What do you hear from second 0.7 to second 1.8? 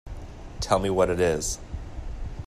me what it is.